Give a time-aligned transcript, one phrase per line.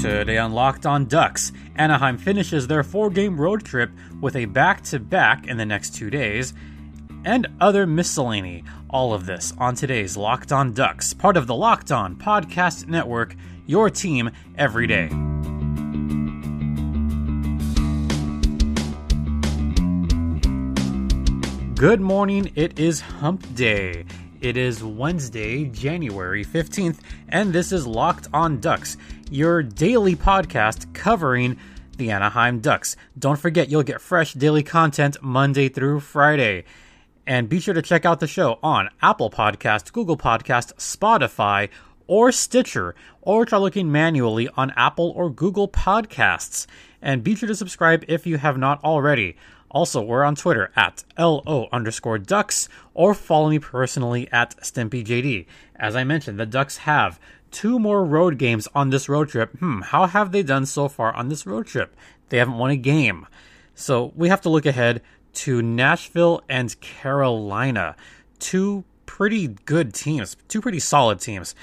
[0.00, 4.82] Today on Locked On Ducks, Anaheim finishes their four game road trip with a back
[4.84, 6.54] to back in the next two days,
[7.24, 8.62] and other miscellany.
[8.88, 13.34] All of this on today's Locked On Ducks, part of the Locked On Podcast Network,
[13.66, 15.08] your team every day.
[21.74, 24.04] Good morning, it is Hump Day.
[24.40, 28.96] It is Wednesday, January 15th, and this is Locked On Ducks,
[29.32, 31.58] your daily podcast covering
[31.96, 32.94] the Anaheim Ducks.
[33.18, 36.62] Don't forget, you'll get fresh daily content Monday through Friday.
[37.26, 41.68] And be sure to check out the show on Apple Podcast, Google Podcast, Spotify,
[42.06, 46.68] or Stitcher, or try looking manually on Apple or Google Podcasts.
[47.02, 49.36] And be sure to subscribe if you have not already.
[49.70, 55.46] Also, we're on Twitter at LO underscore Ducks or follow me personally at StimpyJD.
[55.76, 59.58] As I mentioned, the Ducks have two more road games on this road trip.
[59.58, 61.94] Hmm, how have they done so far on this road trip?
[62.30, 63.26] They haven't won a game.
[63.74, 65.02] So we have to look ahead
[65.34, 67.94] to Nashville and Carolina.
[68.38, 71.54] Two pretty good teams, two pretty solid teams.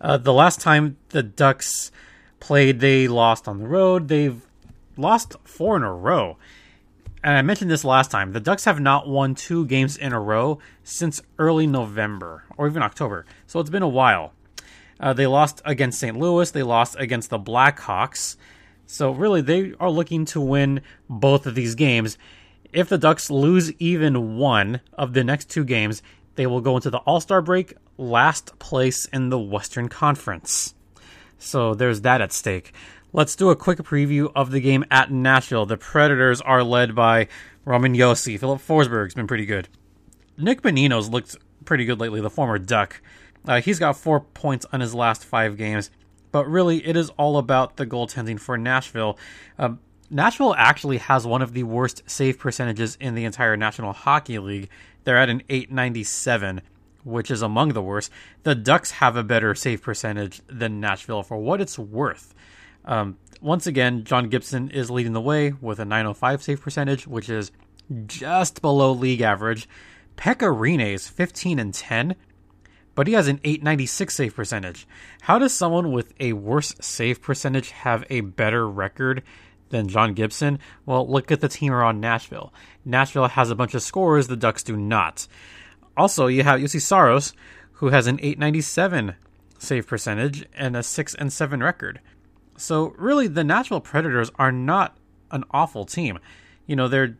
[0.00, 1.90] Uh, the last time the Ducks
[2.40, 4.08] played, they lost on the road.
[4.08, 4.40] They've
[4.96, 6.36] lost four in a row
[7.24, 10.20] and I mentioned this last time, the Ducks have not won two games in a
[10.20, 13.24] row since early November or even October.
[13.46, 14.34] So it's been a while.
[15.00, 16.18] Uh, they lost against St.
[16.18, 18.36] Louis, they lost against the Blackhawks.
[18.86, 22.18] So really, they are looking to win both of these games.
[22.74, 26.02] If the Ducks lose even one of the next two games,
[26.34, 30.74] they will go into the All Star break last place in the Western Conference.
[31.38, 32.74] So there's that at stake.
[33.16, 35.66] Let's do a quick preview of the game at Nashville.
[35.66, 37.28] The Predators are led by
[37.64, 38.36] Roman Josi.
[38.40, 39.68] Filip Forsberg's been pretty good.
[40.36, 43.00] Nick Bonino's looked pretty good lately, the former Duck.
[43.46, 45.92] Uh, he's got four points on his last five games,
[46.32, 49.16] but really it is all about the goaltending for Nashville.
[49.60, 49.78] Um,
[50.10, 54.70] Nashville actually has one of the worst save percentages in the entire National Hockey League.
[55.04, 56.62] They're at an 897,
[57.04, 58.10] which is among the worst.
[58.42, 62.34] The Ducks have a better save percentage than Nashville for what it's worth.
[62.84, 67.28] Um, once again, John Gibson is leading the way with a 905 save percentage, which
[67.28, 67.52] is
[68.06, 69.68] just below league average.
[70.16, 72.14] Pekka is 15 and 10,
[72.94, 74.86] but he has an 896 save percentage.
[75.22, 79.22] How does someone with a worse save percentage have a better record
[79.70, 80.58] than John Gibson?
[80.86, 82.52] Well, look at the team around Nashville.
[82.84, 85.26] Nashville has a bunch of scorers, the Ducks do not.
[85.96, 87.32] Also, you have Juuse Saros,
[87.72, 89.16] who has an 897
[89.58, 92.00] save percentage and a 6 and 7 record.
[92.56, 94.96] So really, the Nashville Predators are not
[95.30, 96.18] an awful team.
[96.66, 97.18] You know, they're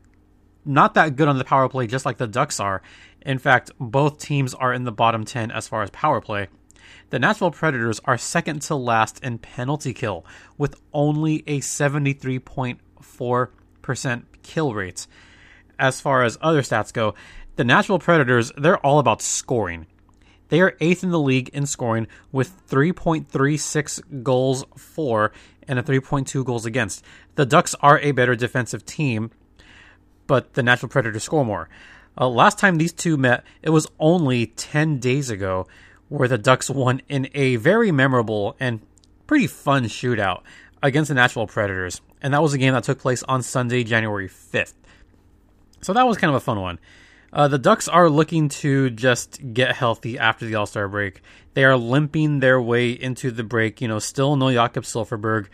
[0.64, 2.82] not that good on the power play, just like the Ducks are.
[3.22, 6.48] In fact, both teams are in the bottom 10 as far as power play.
[7.10, 10.24] The Nashville Predators are second to last in penalty kill,
[10.56, 15.06] with only a 73.4% kill rate.
[15.78, 17.14] As far as other stats go,
[17.56, 19.86] the Nashville Predators, they're all about scoring.
[20.54, 25.32] They are eighth in the league in scoring with 3.36 goals for
[25.66, 27.04] and a 3.2 goals against.
[27.34, 29.32] The Ducks are a better defensive team,
[30.28, 31.68] but the Nashville Predators score more.
[32.16, 35.66] Uh, last time these two met, it was only 10 days ago,
[36.08, 38.78] where the Ducks won in a very memorable and
[39.26, 40.42] pretty fun shootout
[40.84, 42.00] against the Nashville Predators.
[42.22, 44.74] And that was a game that took place on Sunday, January 5th.
[45.80, 46.78] So that was kind of a fun one.
[47.34, 51.20] Uh, the Ducks are looking to just get healthy after the All Star break.
[51.54, 53.80] They are limping their way into the break.
[53.80, 55.48] You know, still no Jakob Silfverberg.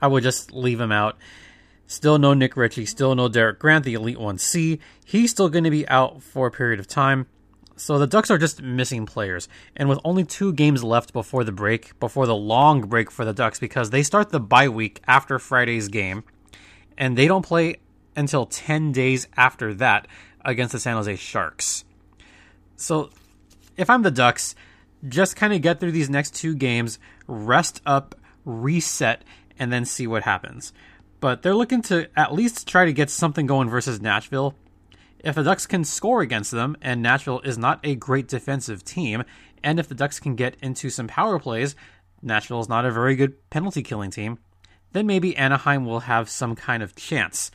[0.00, 1.18] I would just leave him out.
[1.86, 2.86] Still no Nick Ritchie.
[2.86, 4.78] Still no Derek Grant, the Elite 1C.
[5.04, 7.26] He's still going to be out for a period of time.
[7.76, 9.48] So the Ducks are just missing players.
[9.76, 13.34] And with only two games left before the break, before the long break for the
[13.34, 16.24] Ducks, because they start the bye week after Friday's game,
[16.96, 17.76] and they don't play
[18.16, 20.08] until 10 days after that
[20.48, 21.84] against the San Jose Sharks.
[22.76, 23.10] So,
[23.76, 24.54] if I'm the Ducks,
[25.06, 28.14] just kind of get through these next two games, rest up,
[28.44, 29.22] reset,
[29.58, 30.72] and then see what happens.
[31.20, 34.54] But they're looking to at least try to get something going versus Nashville.
[35.20, 39.24] If the Ducks can score against them, and Nashville is not a great defensive team,
[39.62, 41.76] and if the Ducks can get into some power plays,
[42.22, 44.38] Nashville is not a very good penalty killing team,
[44.92, 47.50] then maybe Anaheim will have some kind of chance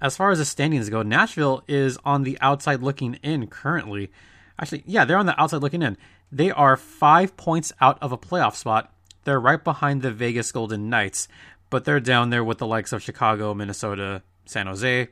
[0.00, 4.10] as far as the standings go, Nashville is on the outside looking in currently.
[4.58, 5.96] Actually, yeah, they're on the outside looking in.
[6.30, 8.92] They are five points out of a playoff spot.
[9.24, 11.28] They're right behind the Vegas Golden Knights,
[11.70, 15.08] but they're down there with the likes of Chicago, Minnesota, San Jose.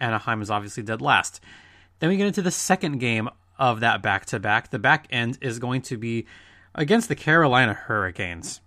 [0.00, 1.40] Anaheim is obviously dead last.
[1.98, 3.28] Then we get into the second game
[3.58, 4.70] of that back to back.
[4.70, 6.26] The back end is going to be
[6.74, 8.60] against the Carolina Hurricanes.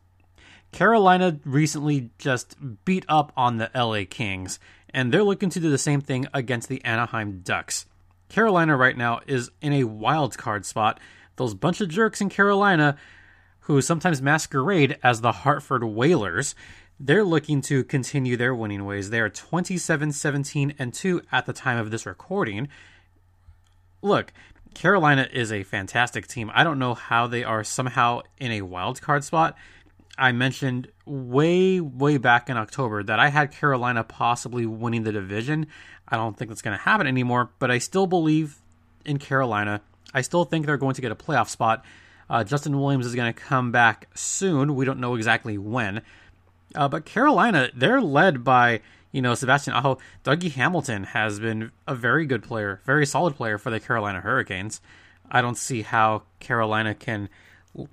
[0.71, 2.55] Carolina recently just
[2.85, 4.59] beat up on the LA Kings,
[4.93, 7.85] and they're looking to do the same thing against the Anaheim Ducks.
[8.29, 10.99] Carolina right now is in a wild card spot.
[11.35, 12.97] Those bunch of jerks in Carolina
[13.61, 16.55] who sometimes masquerade as the Hartford Whalers,
[16.99, 19.09] they're looking to continue their winning ways.
[19.09, 22.67] They are 27 17 and 2 at the time of this recording.
[24.01, 24.33] Look,
[24.73, 26.51] Carolina is a fantastic team.
[26.53, 29.55] I don't know how they are somehow in a wild card spot.
[30.21, 35.65] I mentioned way, way back in October that I had Carolina possibly winning the division.
[36.07, 38.61] I don't think that's going to happen anymore, but I still believe
[39.03, 39.81] in Carolina.
[40.13, 41.83] I still think they're going to get a playoff spot.
[42.29, 44.75] Uh, Justin Williams is going to come back soon.
[44.75, 46.03] We don't know exactly when.
[46.75, 48.81] Uh, but Carolina, they're led by,
[49.11, 49.97] you know, Sebastian Aho.
[50.23, 54.81] Dougie Hamilton has been a very good player, very solid player for the Carolina Hurricanes.
[55.31, 57.27] I don't see how Carolina can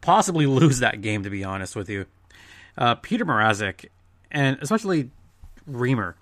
[0.03, 2.05] possibly lose that game, to be honest with you.
[2.79, 3.87] Uh, Peter Mrazek
[4.31, 5.11] and especially
[5.69, 6.15] Reimer,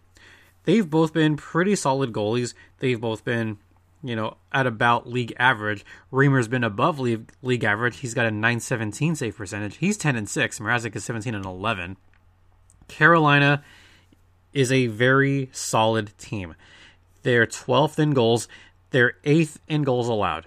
[0.65, 2.55] they've both been pretty solid goalies.
[2.79, 3.59] They've both been,
[4.03, 5.85] you know, at about league average.
[6.13, 7.99] Reimer's been above league, league average.
[7.99, 9.77] He's got a 917 save percentage.
[9.77, 10.59] He's 10 and 6.
[10.59, 11.97] Mrazek is 17 and 11.
[12.89, 13.63] Carolina
[14.53, 16.55] is a very solid team.
[17.23, 18.49] They're 12th in goals.
[18.91, 20.47] They're 8th in goals allowed.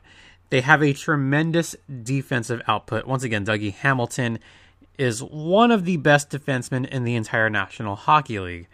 [0.49, 3.05] They have a tremendous defensive output.
[3.05, 4.39] Once again, Dougie Hamilton
[4.99, 8.67] is one of the best defensemen in the entire National Hockey League.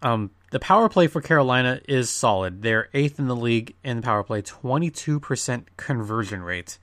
[0.00, 2.62] Um, the power play for Carolina is solid.
[2.62, 6.78] They're eighth in the league in power play, 22% conversion rate.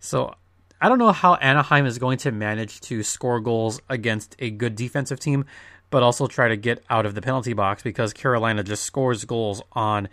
[0.00, 0.34] So
[0.80, 4.76] I don't know how Anaheim is going to manage to score goals against a good
[4.76, 5.46] defensive team,
[5.90, 9.62] but also try to get out of the penalty box because Carolina just scores goals
[9.72, 10.08] on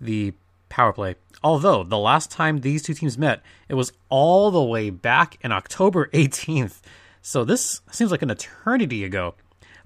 [0.00, 0.32] the
[0.68, 1.16] power play.
[1.42, 5.50] Although the last time these two teams met, it was all the way back in
[5.50, 6.80] October 18th.
[7.26, 9.34] So this seems like an eternity ago.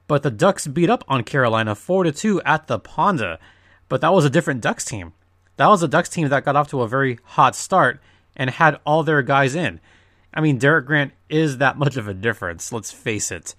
[0.06, 3.38] But the Ducks beat up on Carolina 4 to 2 at the Ponda.
[3.88, 5.14] But that was a different Ducks team.
[5.56, 7.98] That was a Ducks team that got off to a very hot start
[8.37, 9.81] and had all their guys in.
[10.34, 13.54] I mean, Derek Grant is that much of a difference, let's face it.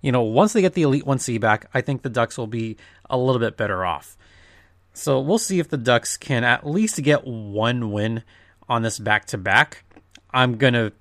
[0.00, 2.76] You know, once they get the Elite 1C back, I think the Ducks will be
[3.10, 4.16] a little bit better off.
[4.92, 8.22] So we'll see if the Ducks can at least get one win
[8.68, 9.82] on this back to back.
[10.32, 10.92] I'm going to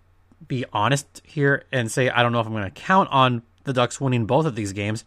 [0.47, 3.73] be honest here and say I don't know if I'm going to count on the
[3.73, 5.05] Ducks winning both of these games.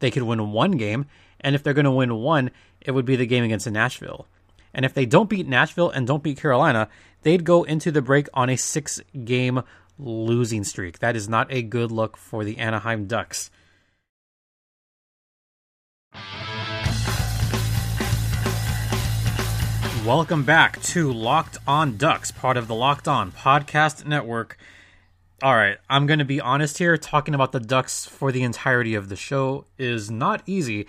[0.00, 1.06] They could win one game,
[1.40, 2.50] and if they're going to win one,
[2.80, 4.26] it would be the game against Nashville.
[4.72, 6.88] And if they don't beat Nashville and don't beat Carolina,
[7.22, 9.62] they'd go into the break on a six game
[9.98, 11.00] losing streak.
[11.00, 13.50] That is not a good look for the Anaheim Ducks.
[20.04, 24.56] Welcome back to Locked On Ducks, part of the Locked On Podcast Network.
[25.42, 26.98] All right, I'm going to be honest here.
[26.98, 30.86] Talking about the Ducks for the entirety of the show is not easy.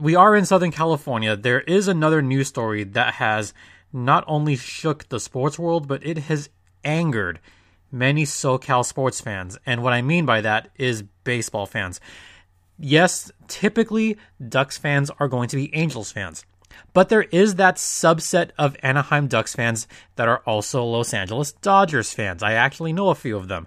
[0.00, 1.36] We are in Southern California.
[1.36, 3.54] There is another news story that has
[3.92, 6.48] not only shook the sports world, but it has
[6.82, 7.38] angered
[7.92, 9.56] many SoCal sports fans.
[9.64, 12.00] And what I mean by that is baseball fans.
[12.76, 14.18] Yes, typically
[14.48, 16.44] Ducks fans are going to be Angels fans.
[16.92, 19.86] But there is that subset of Anaheim Ducks fans
[20.16, 22.42] that are also Los Angeles Dodgers fans.
[22.42, 23.66] I actually know a few of them.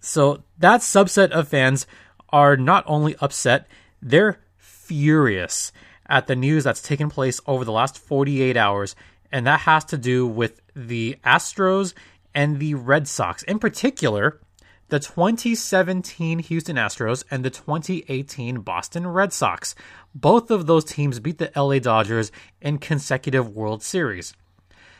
[0.00, 1.86] So that subset of fans
[2.30, 3.66] are not only upset,
[4.02, 5.72] they're furious
[6.08, 8.94] at the news that's taken place over the last 48 hours.
[9.32, 11.94] And that has to do with the Astros
[12.34, 13.42] and the Red Sox.
[13.44, 14.40] In particular,
[14.88, 19.74] the 2017 Houston Astros and the 2018 Boston Red Sox.
[20.14, 24.34] Both of those teams beat the LA Dodgers in consecutive World Series.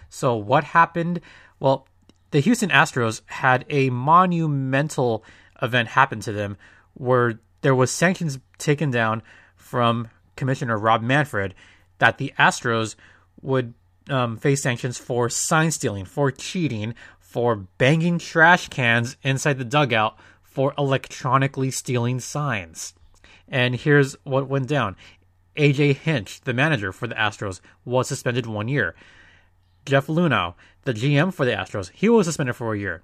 [0.08, 1.20] So, what happened?
[1.60, 1.86] Well,
[2.30, 5.24] the Houston Astros had a monumental
[5.62, 6.56] event happen to them
[6.94, 9.22] where there was sanctions taken down
[9.54, 11.54] from Commissioner Rob Manfred
[11.98, 12.94] that the Astros
[13.42, 13.74] would
[14.08, 16.94] um, face sanctions for sign stealing, for cheating,
[17.26, 22.94] for banging trash cans inside the dugout, for electronically stealing signs.
[23.46, 24.96] And here's what went down
[25.56, 28.94] AJ Hinch, the manager for the Astros, was suspended one year.
[29.84, 30.54] Jeff Luhnow,
[30.84, 33.02] the GM for the Astros, he was suspended for a year.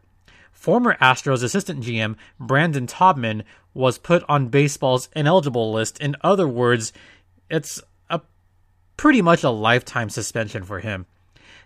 [0.51, 3.43] Former Astros assistant GM Brandon Taubman
[3.75, 6.01] was put on baseball's ineligible list.
[6.01, 6.93] In other words,
[7.51, 8.21] it's a
[8.97, 11.07] pretty much a lifetime suspension for him.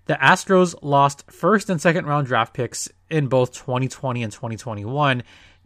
[0.06, 5.22] The Astros lost first and second round draft picks in both 2020 and 2021,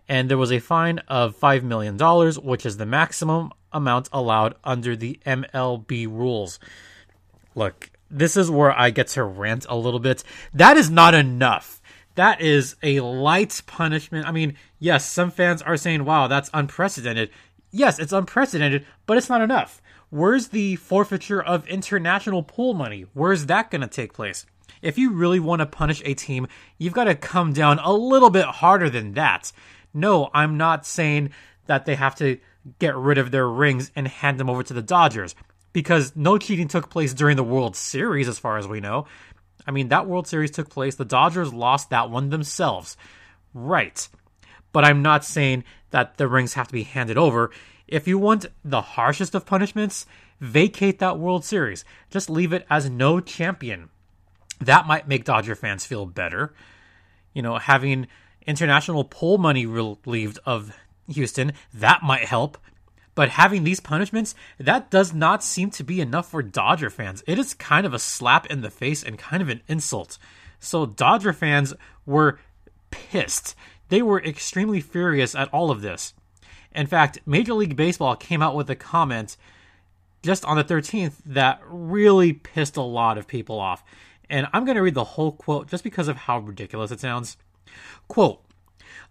[0.08, 1.98] and there was a fine of $5 million,
[2.42, 6.58] which is the maximum amount allowed under the MLB rules.
[7.54, 10.24] Look, this is where I get to rant a little bit.
[10.54, 11.80] That is not enough.
[12.14, 14.26] That is a light punishment.
[14.26, 17.30] I mean, yes, some fans are saying, wow, that's unprecedented.
[17.70, 19.80] Yes, it's unprecedented, but it's not enough.
[20.10, 23.06] Where's the forfeiture of international pool money?
[23.14, 24.44] Where's that going to take place?
[24.82, 26.48] If you really want to punish a team,
[26.78, 29.52] you've got to come down a little bit harder than that.
[29.94, 31.30] No, I'm not saying
[31.66, 32.38] that they have to
[32.78, 35.34] get rid of their rings and hand them over to the Dodgers
[35.72, 39.06] because no cheating took place during the World Series, as far as we know.
[39.66, 40.96] I mean, that World Series took place.
[40.96, 42.96] The Dodgers lost that one themselves.
[43.54, 44.08] Right.
[44.72, 47.50] But I'm not saying that the rings have to be handed over.
[47.90, 50.06] If you want the harshest of punishments,
[50.40, 51.84] vacate that World Series.
[52.08, 53.90] Just leave it as no champion.
[54.60, 56.54] That might make Dodger fans feel better.
[57.34, 58.06] You know, having
[58.46, 60.76] international poll money relieved of
[61.08, 62.58] Houston, that might help.
[63.16, 67.24] But having these punishments, that does not seem to be enough for Dodger fans.
[67.26, 70.16] It is kind of a slap in the face and kind of an insult.
[70.60, 71.74] So Dodger fans
[72.06, 72.38] were
[72.92, 73.56] pissed.
[73.88, 76.14] They were extremely furious at all of this.
[76.74, 79.36] In fact, Major League Baseball came out with a comment
[80.22, 83.82] just on the 13th that really pissed a lot of people off.
[84.28, 87.36] And I'm going to read the whole quote just because of how ridiculous it sounds.
[88.06, 88.42] Quote,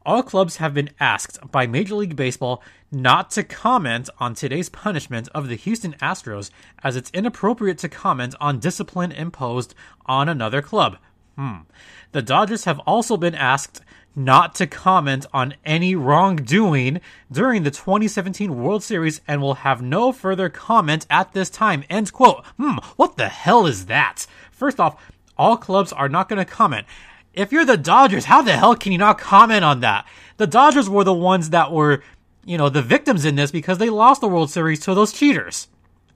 [0.06, 5.28] all clubs have been asked by Major League Baseball not to comment on today's punishment
[5.36, 6.52] of the Houston Astros,
[6.84, 9.76] as it's inappropriate to comment on discipline imposed
[10.06, 10.98] on another club.
[11.36, 11.60] Hmm.
[12.12, 13.82] The Dodgers have also been asked
[14.16, 17.00] not to comment on any wrongdoing
[17.32, 21.84] during the 2017 World Series and will have no further comment at this time.
[21.90, 22.46] End quote.
[22.58, 24.26] Hmm, what the hell is that?
[24.52, 25.02] First off,
[25.38, 26.86] all clubs are not going to comment.
[27.34, 30.06] If you're the Dodgers, how the hell can you not comment on that?
[30.38, 32.04] The Dodgers were the ones that were,
[32.44, 35.68] you know, the victims in this because they lost the World Series to those cheaters.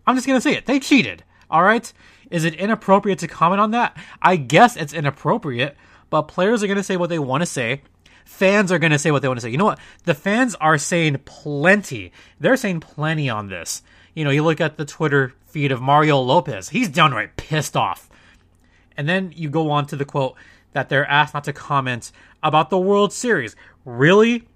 [0.06, 0.66] I'm just going to say it.
[0.66, 1.24] They cheated.
[1.50, 1.92] All right?
[2.30, 3.96] Is it inappropriate to comment on that?
[4.22, 5.78] I guess it's inappropriate,
[6.14, 7.82] but players are going to say what they want to say.
[8.24, 9.50] Fans are going to say what they want to say.
[9.50, 9.80] You know what?
[10.04, 12.12] The fans are saying plenty.
[12.40, 13.82] They're saying plenty on this.
[14.14, 16.70] You know, you look at the Twitter feed of Mario Lopez.
[16.70, 18.12] He's downright pissed off.
[18.96, 20.36] And then you go on to the quote
[20.74, 22.12] that they're asked not to comment
[22.44, 23.56] about the World Series.
[23.84, 24.48] Really?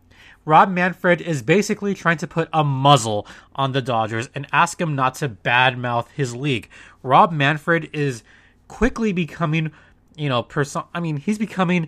[0.45, 4.93] Rob Manfred is basically trying to put a muzzle on the Dodgers and ask him
[4.95, 6.69] not to badmouth his league.
[7.01, 8.21] Rob Manfred is
[8.67, 9.71] quickly becoming,
[10.17, 10.83] you know, person.
[10.93, 11.87] I mean, he's becoming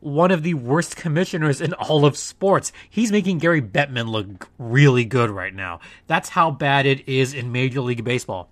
[0.00, 2.72] one of the worst commissioners in all of sports.
[2.88, 5.80] He's making Gary Bettman look really good right now.
[6.06, 8.50] That's how bad it is in Major League Baseball.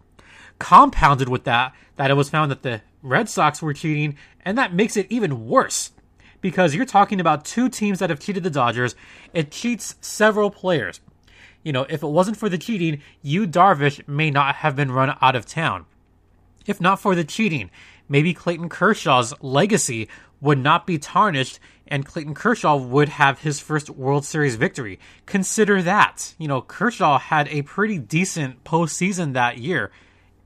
[0.59, 4.75] Compounded with that, that it was found that the Red Sox were cheating, and that
[4.75, 5.92] makes it even worse
[6.40, 8.95] because you're talking about two teams that have cheated the Dodgers.
[9.33, 11.00] It cheats several players.
[11.62, 15.16] You know, if it wasn't for the cheating, Yu Darvish may not have been run
[15.21, 15.87] out of town.
[16.66, 17.71] If not for the cheating,
[18.09, 20.09] maybe Clayton Kershaw's legacy
[20.41, 21.59] would not be tarnished
[21.89, 24.99] and Clayton Kershaw would have his first World Series victory.
[25.25, 26.35] Consider that.
[26.39, 29.93] You know, Kershaw had a pretty decent postseason that year.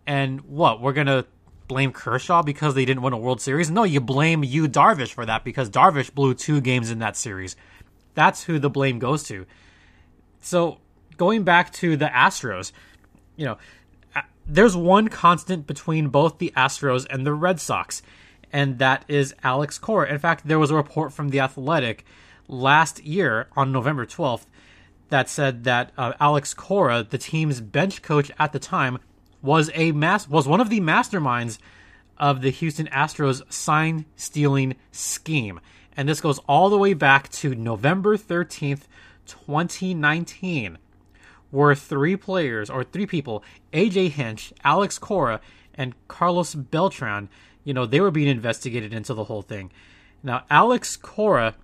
[0.07, 1.27] And what, we're going to
[1.67, 3.71] blame Kershaw because they didn't win a World Series.
[3.71, 7.57] No, you blame Yu Darvish for that because Darvish blew two games in that series.
[8.15, 9.47] That's who the blame goes to.
[10.41, 10.79] So
[11.17, 12.73] going back to the Astros,
[13.37, 13.59] you know,
[14.51, 18.03] there's one constant between both the Astros and the Red Sox,
[18.53, 20.11] and that is Alex Cora.
[20.11, 22.05] In fact, there was a report from The Athletic
[22.49, 24.47] last year on November 12th
[25.09, 28.99] that said that uh, Alex Cora, the team's bench coach at the time,
[29.41, 31.59] was a mass was one of the masterminds
[32.19, 35.61] of the Houston Astros sign stealing scheme.
[35.97, 38.83] And this goes all the way back to November 13th,
[39.27, 40.79] 2019,
[41.51, 43.43] where three players or three people,
[43.73, 45.41] AJ Hinch, Alex Cora,
[45.75, 47.29] and Carlos Beltran,
[47.65, 49.71] you know, they were being investigated into the whole thing.
[50.23, 51.55] Now, Alex Cora,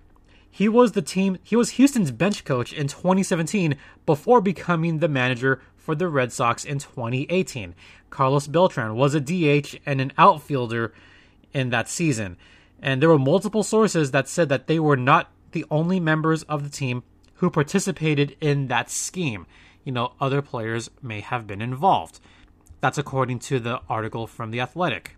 [0.49, 3.75] he was the team, he was Houston's bench coach in 2017
[4.05, 7.75] before becoming the manager for the Red Sox in 2018.
[8.09, 10.93] Carlos Beltran was a DH and an outfielder
[11.53, 12.37] in that season.
[12.81, 16.63] And there were multiple sources that said that they were not the only members of
[16.63, 17.03] the team
[17.35, 19.45] who participated in that scheme.
[19.87, 22.19] You know, other players may have been involved.
[22.81, 25.15] That's according to the article from The Athletic.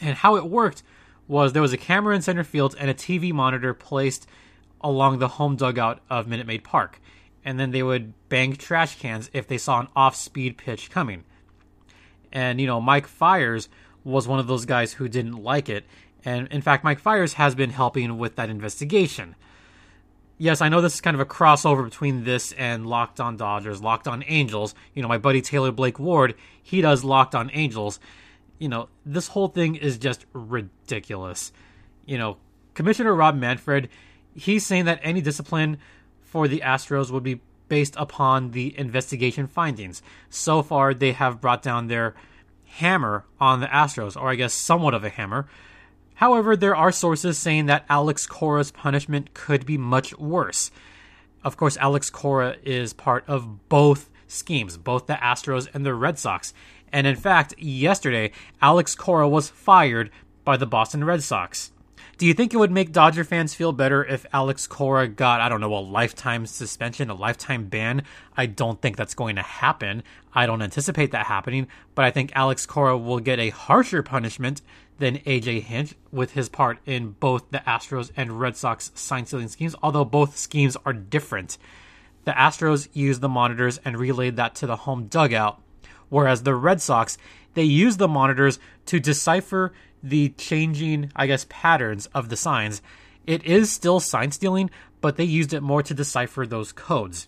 [0.00, 0.82] And how it worked
[1.28, 4.26] was there was a camera in center field and a TV monitor placed
[4.80, 6.98] along the home dugout of Minute Maid Park
[7.44, 11.24] and then they would bang trash cans if they saw an off speed pitch coming.
[12.32, 13.68] And, you know, Mike Fiers
[14.02, 15.84] was one of those guys who didn't like it.
[16.24, 19.36] And in fact, Mike Fiers has been helping with that investigation.
[20.36, 23.80] Yes, I know this is kind of a crossover between this and Locked on Dodgers,
[23.80, 24.74] Locked on Angels.
[24.92, 28.00] You know, my buddy Taylor Blake Ward, he does Locked on Angels.
[28.58, 31.52] You know, this whole thing is just ridiculous.
[32.04, 32.36] You know,
[32.74, 33.88] Commissioner Rob Manfred,
[34.34, 35.78] he's saying that any discipline
[36.20, 40.02] for the Astros would be based upon the investigation findings.
[40.30, 42.14] So far, they have brought down their
[42.66, 45.46] hammer on the Astros, or I guess somewhat of a hammer.
[46.14, 50.70] However, there are sources saying that Alex Cora's punishment could be much worse.
[51.42, 56.18] Of course, Alex Cora is part of both schemes, both the Astros and the Red
[56.18, 56.54] Sox.
[56.92, 58.30] And in fact, yesterday,
[58.62, 60.10] Alex Cora was fired
[60.44, 61.72] by the Boston Red Sox.
[62.16, 65.48] Do you think it would make Dodger fans feel better if Alex Cora got, I
[65.48, 68.02] don't know, a lifetime suspension, a lifetime ban?
[68.36, 70.04] I don't think that's going to happen.
[70.32, 74.62] I don't anticipate that happening, but I think Alex Cora will get a harsher punishment
[74.98, 79.48] than AJ Hinch with his part in both the Astros and Red Sox sign stealing
[79.48, 81.58] schemes, although both schemes are different.
[82.24, 85.60] The Astros used the monitors and relayed that to the home dugout,
[86.10, 87.18] whereas the Red Sox,
[87.54, 89.72] they used the monitors to decipher
[90.04, 92.82] the changing, I guess, patterns of the signs.
[93.26, 94.70] It is still sign stealing,
[95.00, 97.26] but they used it more to decipher those codes.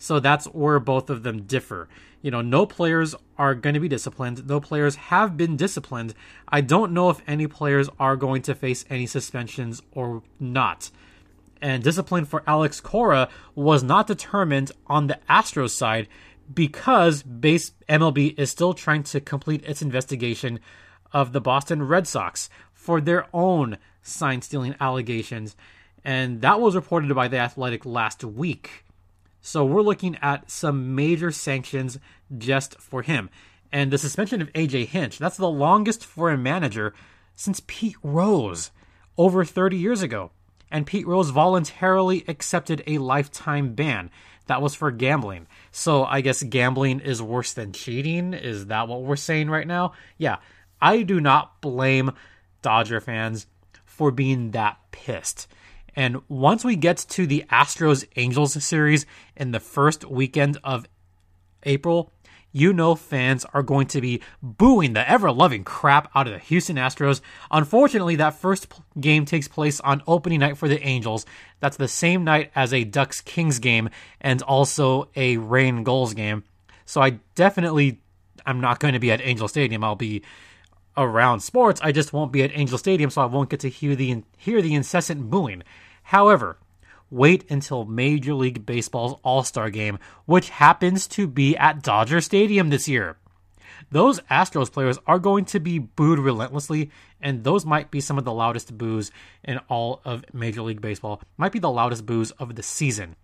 [0.00, 1.88] So that's where both of them differ.
[2.20, 4.46] You know, no players are going to be disciplined.
[4.46, 6.14] No players have been disciplined.
[6.48, 10.90] I don't know if any players are going to face any suspensions or not.
[11.62, 16.08] And discipline for Alex Cora was not determined on the Astros side
[16.52, 20.58] because base MLB is still trying to complete its investigation
[21.12, 25.56] of the Boston Red Sox for their own sign stealing allegations.
[26.04, 28.84] And that was reported by The Athletic last week.
[29.40, 31.98] So we're looking at some major sanctions
[32.36, 33.30] just for him.
[33.70, 36.94] And the suspension of AJ Hinch, that's the longest for a manager
[37.34, 38.70] since Pete Rose
[39.16, 40.30] over 30 years ago.
[40.70, 44.10] And Pete Rose voluntarily accepted a lifetime ban.
[44.46, 45.46] That was for gambling.
[45.70, 48.34] So I guess gambling is worse than cheating.
[48.34, 49.92] Is that what we're saying right now?
[50.16, 50.38] Yeah.
[50.80, 52.12] I do not blame
[52.62, 53.46] Dodger fans
[53.84, 55.46] for being that pissed.
[55.94, 59.06] And once we get to the Astros Angels series
[59.36, 60.86] in the first weekend of
[61.64, 62.12] April,
[62.52, 66.38] you know fans are going to be booing the ever loving crap out of the
[66.38, 67.20] Houston Astros.
[67.50, 71.26] Unfortunately, that first game takes place on opening night for the Angels.
[71.60, 76.44] That's the same night as a Ducks Kings game and also a Reign Gulls game.
[76.84, 78.00] So I definitely
[78.46, 79.84] I'm not going to be at Angel Stadium.
[79.84, 80.22] I'll be
[80.98, 81.80] around sports.
[81.82, 84.60] I just won't be at Angel Stadium, so I won't get to hear the hear
[84.60, 85.62] the incessant booing.
[86.02, 86.58] However,
[87.10, 92.68] wait until Major League Baseball's All Star Game, which happens to be at Dodger Stadium
[92.68, 93.16] this year.
[93.90, 98.24] Those Astros players are going to be booed relentlessly, and those might be some of
[98.24, 99.10] the loudest boos
[99.44, 101.22] in all of Major League Baseball.
[101.38, 103.16] Might be the loudest boos of the season.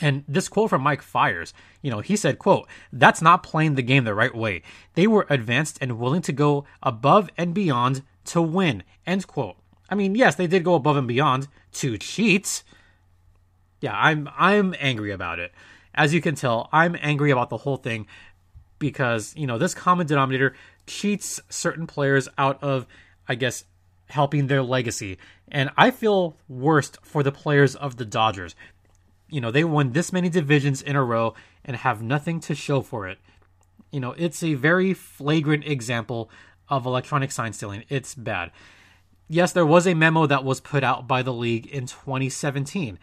[0.00, 3.82] And this quote from Mike Fiers, you know, he said, quote, that's not playing the
[3.82, 4.62] game the right way.
[4.94, 9.56] They were advanced and willing to go above and beyond to win, end quote.
[9.88, 12.62] I mean, yes, they did go above and beyond to cheat.
[13.80, 15.52] Yeah, I'm I'm angry about it.
[15.94, 18.06] As you can tell, I'm angry about the whole thing
[18.78, 20.54] because, you know, this common denominator
[20.86, 22.86] cheats certain players out of,
[23.28, 23.64] I guess,
[24.08, 25.18] helping their legacy.
[25.48, 28.56] And I feel worst for the players of the Dodgers
[29.34, 32.80] you know, they won this many divisions in a row and have nothing to show
[32.82, 33.18] for it.
[33.90, 36.30] You know, it's a very flagrant example
[36.68, 37.82] of electronic sign stealing.
[37.88, 38.52] It's bad.
[39.26, 42.96] Yes, there was a memo that was put out by the league in 2017.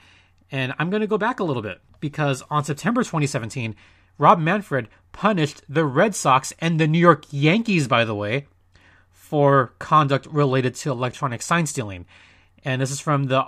[0.49, 3.75] And I'm going to go back a little bit because on September 2017,
[4.17, 8.47] Rob Manfred punished the Red Sox and the New York Yankees, by the way,
[9.11, 12.05] for conduct related to electronic sign stealing.
[12.63, 13.47] And this is from the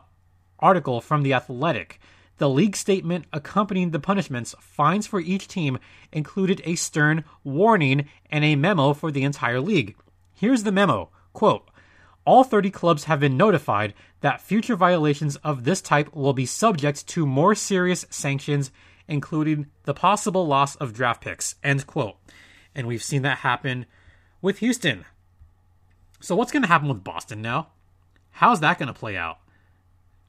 [0.60, 2.02] article from The Athletic.
[2.44, 5.80] The league statement accompanying the punishments, fines for each team,
[6.12, 9.96] included a stern warning and a memo for the entire league.
[10.34, 11.70] Here's the memo quote,
[12.26, 17.08] All 30 clubs have been notified that future violations of this type will be subject
[17.08, 18.72] to more serious sanctions,
[19.08, 21.56] including the possible loss of draft picks.
[21.64, 22.18] End quote.
[22.76, 23.86] And we've seen that happen
[24.42, 25.06] with Houston.
[26.20, 27.70] So, what's going to happen with Boston now?
[28.32, 29.38] How's that going to play out?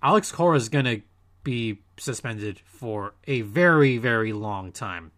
[0.00, 1.03] Alex Cora is going to
[1.44, 5.12] be suspended for a very, very long time.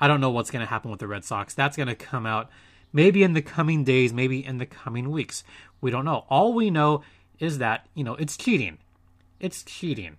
[0.00, 1.54] I don't know what's going to happen with the Red Sox.
[1.54, 2.50] That's going to come out
[2.92, 5.44] maybe in the coming days, maybe in the coming weeks.
[5.80, 6.26] We don't know.
[6.28, 7.02] All we know
[7.38, 8.78] is that, you know, it's cheating.
[9.40, 10.16] It's cheating.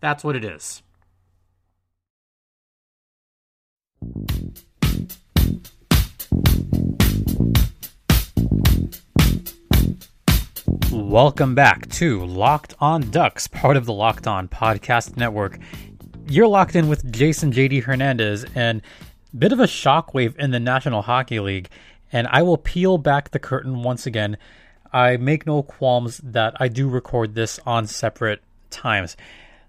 [0.00, 0.82] That's what it is.
[11.00, 15.58] Welcome back to Locked On Ducks, part of the Locked On Podcast Network.
[16.28, 18.80] You're locked in with Jason JD Hernandez and
[19.36, 21.68] bit of a shockwave in the National Hockey League.
[22.12, 24.36] And I will peel back the curtain once again.
[24.92, 29.16] I make no qualms that I do record this on separate times.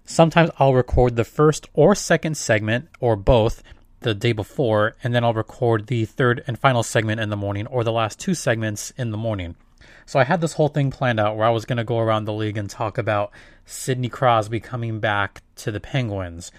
[0.04, 3.62] Sometimes I'll record the first or second segment or both
[4.00, 7.66] the day before, and then I'll record the third and final segment in the morning
[7.66, 9.56] or the last two segments in the morning.
[10.06, 12.24] So I had this whole thing planned out where I was going to go around
[12.24, 13.32] the league and talk about
[13.64, 16.50] Sidney Crosby coming back to the Penguins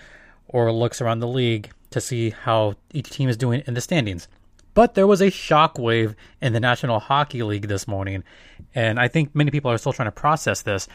[0.47, 4.27] or looks around the league to see how each team is doing in the standings.
[4.73, 8.23] But there was a shockwave in the National Hockey League this morning,
[8.73, 10.87] and I think many people are still trying to process this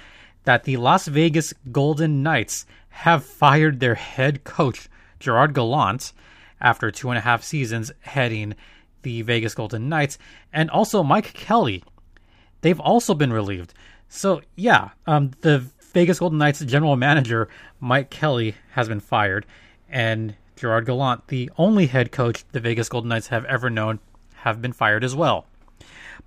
[0.44, 4.88] that the Las Vegas Golden Knights have fired their head coach,
[5.20, 6.12] Gerard Gallant,
[6.60, 8.54] after two and a half seasons heading
[9.02, 10.18] the Vegas Golden Knights,
[10.52, 11.84] and also Mike Kelly.
[12.60, 13.74] They've also been relieved.
[14.08, 17.48] So, yeah, um, the Vegas Golden Knights general manager,
[17.80, 19.46] Mike Kelly, has been fired,
[19.88, 24.00] and Gerard Gallant, the only head coach the Vegas Golden Knights have ever known,
[24.36, 25.46] have been fired as well.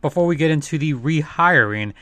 [0.02, 1.94] Before we get into the rehiring,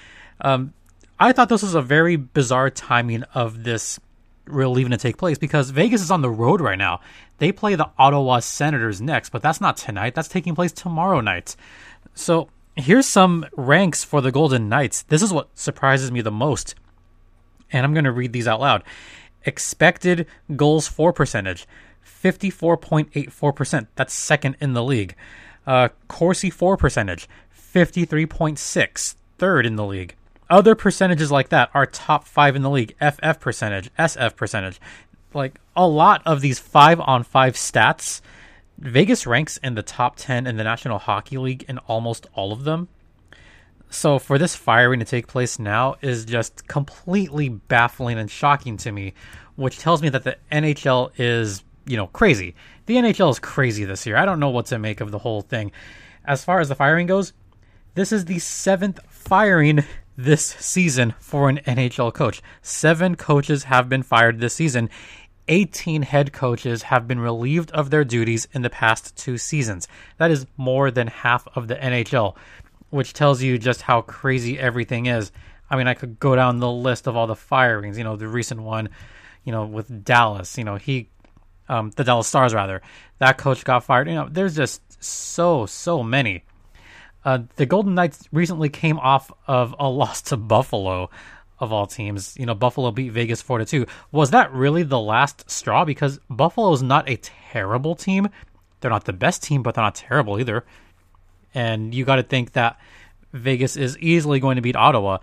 [0.42, 0.74] um,
[1.20, 4.00] I thought this was a very bizarre timing of this
[4.48, 7.02] leaving to take place because Vegas is on the road right now.
[7.38, 10.15] They play the Ottawa Senators next, but that's not tonight.
[10.15, 11.56] That's taking place tomorrow night.
[12.15, 12.50] So
[12.82, 15.04] here's some ranks for the Golden Knights.
[15.04, 16.76] This is what surprises me the most.
[17.72, 18.84] And I'm going to read these out loud.
[19.46, 21.68] Expected goals for percentage
[22.06, 23.88] 54.84%.
[23.96, 25.15] That's second in the league.
[25.65, 30.15] Uh, Corsi for percentage 53.6, third in the league.
[30.50, 32.96] Other percentages like that are top five in the league.
[33.00, 34.82] FF percentage, SF percentage.
[35.34, 38.22] Like a lot of these five on five stats,
[38.80, 42.63] Vegas ranks in the top 10 in the National Hockey League in almost all of
[42.63, 42.88] them.
[43.89, 48.92] So for this firing to take place now is just completely baffling and shocking to
[48.92, 49.13] me,
[49.56, 52.56] which tells me that the NHL is, you know, crazy.
[52.86, 54.15] The NHL is crazy this year.
[54.15, 55.72] I don't know what to make of the whole thing.
[56.24, 57.34] As far as the firing goes,
[57.96, 59.84] this is the seventh firing
[60.15, 62.42] this season for an NHL coach.
[62.62, 64.89] Seven coaches have been fired this season.
[65.50, 69.88] 18 head coaches have been relieved of their duties in the past two seasons.
[70.18, 72.36] That is more than half of the NHL,
[72.92, 75.32] which tells you just how crazy everything is.
[75.70, 77.98] I mean, I could go down the list of all the firings.
[77.98, 78.90] You know, the recent one,
[79.44, 80.58] you know, with Dallas.
[80.58, 81.10] You know, he,
[81.68, 82.82] um, the Dallas Stars rather.
[83.18, 84.08] That coach got fired.
[84.08, 86.44] You know, there's just so so many.
[87.26, 91.10] Uh, the Golden Knights recently came off of a loss to Buffalo,
[91.60, 92.36] of all teams.
[92.38, 93.86] You know, Buffalo beat Vegas four to two.
[94.12, 95.86] Was that really the last straw?
[95.86, 98.30] Because Buffalo is not a terrible team.
[98.80, 100.65] They're not the best team, but they're not terrible either.
[101.54, 102.80] And you got to think that
[103.34, 105.17] Vegas is easily going to beat Ottawa.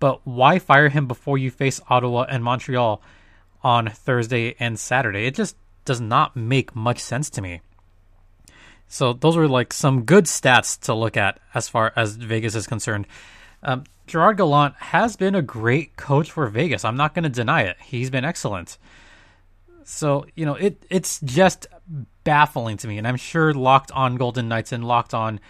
[0.00, 3.02] But why fire him before you face Ottawa and Montreal
[3.62, 5.26] on Thursday and Saturday?
[5.26, 7.60] It just does not make much sense to me.
[8.88, 12.66] So those were like some good stats to look at as far as Vegas is
[12.66, 13.06] concerned.
[13.62, 16.84] Um, Gerard Gallant has been a great coach for Vegas.
[16.84, 17.76] I'm not going to deny it.
[17.84, 18.78] He's been excellent.
[19.84, 21.66] So you know it it's just
[22.22, 25.40] baffling to me, and I'm sure Locked On Golden Knights and Locked On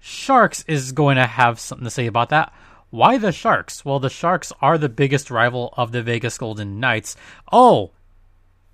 [0.00, 2.52] Sharks is going to have something to say about that.
[2.90, 3.84] Why the Sharks?
[3.84, 7.16] Well, the Sharks are the biggest rival of the Vegas Golden Knights.
[7.50, 7.90] Oh,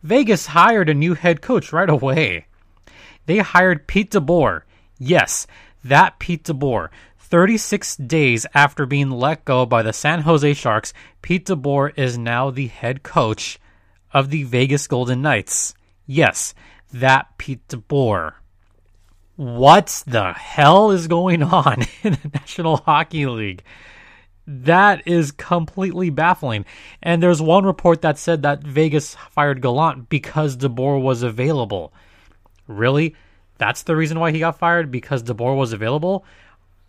[0.02, 2.46] Vegas hired a new head coach right away.
[3.26, 4.62] They hired Pete DeBoer.
[4.98, 5.46] Yes,
[5.84, 6.88] that Pete DeBoer.
[7.32, 10.92] 36 days after being let go by the San Jose Sharks,
[11.22, 13.58] Pete DeBoer is now the head coach
[14.12, 15.72] of the Vegas Golden Knights.
[16.04, 16.52] Yes,
[16.92, 18.34] that Pete DeBoer.
[19.36, 23.64] What the hell is going on in the National Hockey League?
[24.46, 26.66] That is completely baffling.
[27.02, 31.94] And there's one report that said that Vegas fired Gallant because DeBoer was available.
[32.68, 33.16] Really?
[33.56, 34.90] That's the reason why he got fired?
[34.90, 36.26] Because DeBoer was available?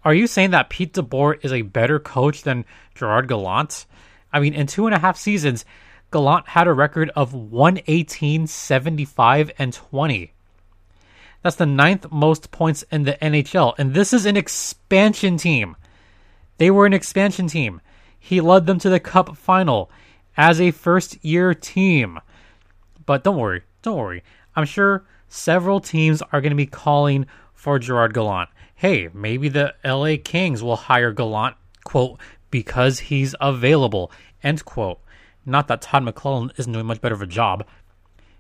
[0.05, 3.85] Are you saying that Pete DeBoer is a better coach than Gerard Gallant?
[4.33, 5.63] I mean, in two and a half seasons,
[6.11, 10.33] Gallant had a record of 118, 75, and 20.
[11.41, 13.75] That's the ninth most points in the NHL.
[13.77, 15.75] And this is an expansion team.
[16.57, 17.81] They were an expansion team.
[18.19, 19.89] He led them to the cup final
[20.37, 22.19] as a first year team.
[23.05, 24.23] But don't worry, don't worry.
[24.55, 27.25] I'm sure several teams are going to be calling
[27.63, 28.49] for Gerard Gallant.
[28.76, 32.19] Hey, maybe the LA Kings will hire Gallant, quote,
[32.52, 34.12] because he's available,
[34.43, 34.99] end quote.
[35.45, 37.65] Not that Todd McLellan isn't doing much better of a job.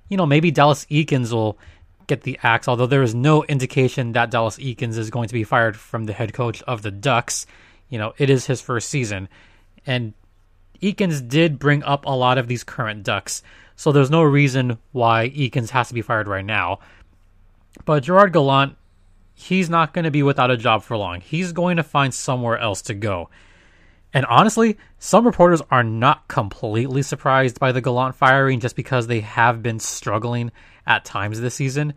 [0.09, 1.57] You know, maybe Dallas Eakins will
[2.05, 5.45] get the axe, although there is no indication that Dallas Eakins is going to be
[5.45, 7.47] fired from the head coach of the Ducks.
[7.87, 9.29] You know, it is his first season.
[9.85, 10.13] And
[10.81, 13.41] Eakins did bring up a lot of these current Ducks.
[13.77, 16.79] So there's no reason why Eakins has to be fired right now.
[17.85, 18.75] But Gerard Gallant,
[19.33, 21.21] he's not going to be without a job for long.
[21.21, 23.29] He's going to find somewhere else to go.
[24.13, 29.21] And honestly, some reporters are not completely surprised by the Gallant firing just because they
[29.21, 30.51] have been struggling
[30.85, 31.93] at times this season.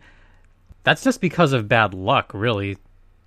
[0.83, 2.77] That's just because of bad luck, really.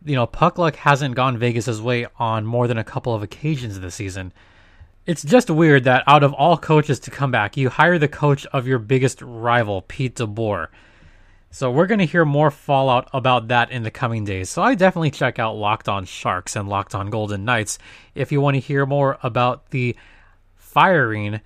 [0.05, 3.79] You know, puck luck hasn't gone Vegas' way on more than a couple of occasions
[3.79, 4.33] this season.
[5.07, 8.45] It's just weird that out of all coaches to come back, you hire the coach
[8.47, 10.69] of your biggest rival, Pete DeBoer.
[11.53, 14.49] So we're going to hear more fallout about that in the coming days.
[14.49, 17.79] So I definitely check out Locked On Sharks and Locked On Golden Knights
[18.15, 19.97] if you want to hear more about the
[20.55, 21.41] firing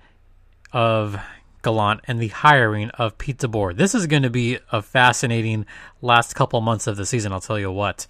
[0.71, 1.19] of
[1.63, 3.75] Gallant and the hiring of Pete DeBoer.
[3.75, 5.65] This is going to be a fascinating
[6.03, 8.05] last couple months of the season, I'll tell you what.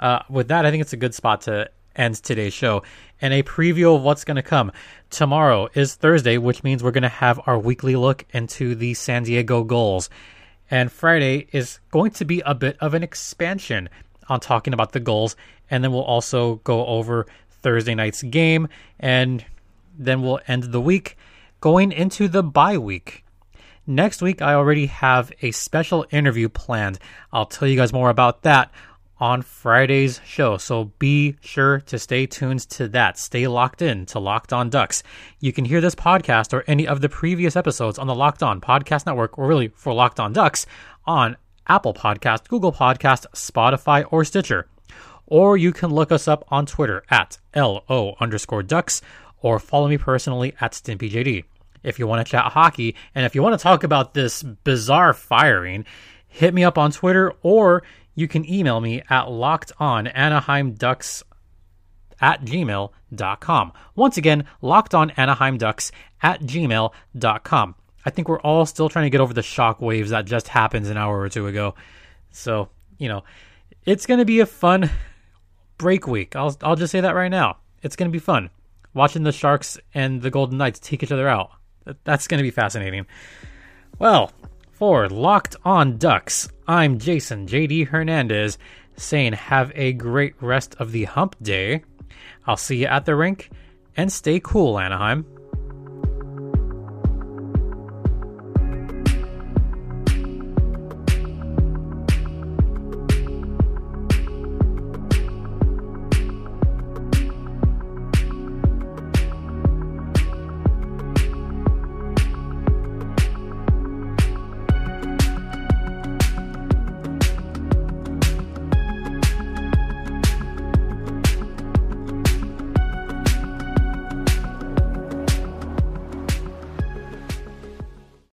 [0.00, 2.82] Uh, with that, I think it's a good spot to end today's show
[3.20, 4.72] and a preview of what's going to come.
[5.10, 9.22] Tomorrow is Thursday, which means we're going to have our weekly look into the San
[9.22, 10.10] Diego Gulls.
[10.70, 13.88] And Friday is going to be a bit of an expansion
[14.28, 15.36] on talking about the goals.
[15.70, 18.68] And then we'll also go over Thursday night's game.
[18.98, 19.44] And
[19.98, 21.16] then we'll end the week
[21.60, 23.24] going into the bye week.
[23.86, 26.98] Next week, I already have a special interview planned.
[27.32, 28.72] I'll tell you guys more about that
[29.18, 30.56] on Friday's show.
[30.56, 33.18] So be sure to stay tuned to that.
[33.18, 35.02] Stay locked in to Locked On Ducks.
[35.40, 38.60] You can hear this podcast or any of the previous episodes on the Locked On
[38.60, 40.66] Podcast Network, or really for Locked On Ducks,
[41.06, 44.68] on Apple Podcast, Google Podcast, Spotify, or Stitcher.
[45.26, 49.02] Or you can look us up on Twitter at LO underscore ducks
[49.40, 51.44] or follow me personally at StimpyJD.
[51.82, 55.12] If you want to chat hockey and if you want to talk about this bizarre
[55.12, 55.84] firing,
[56.28, 57.82] hit me up on Twitter or
[58.16, 61.22] you can email me at lockedonanaheimducks
[62.20, 63.72] at gmail.com.
[63.94, 67.74] Once again, lockedonanaheimducks at gmail.com.
[68.04, 70.86] I think we're all still trying to get over the shock waves that just happened
[70.86, 71.74] an hour or two ago.
[72.30, 73.22] So, you know,
[73.84, 74.90] it's going to be a fun
[75.78, 76.34] break week.
[76.34, 77.58] I'll, I'll just say that right now.
[77.82, 78.50] It's going to be fun.
[78.94, 81.50] Watching the Sharks and the Golden Knights take each other out.
[82.04, 83.06] That's going to be fascinating.
[83.98, 84.32] Well,
[84.76, 88.58] for Locked On Ducks, I'm Jason JD Hernandez
[88.94, 91.82] saying have a great rest of the hump day.
[92.46, 93.48] I'll see you at the rink
[93.96, 95.24] and stay cool, Anaheim.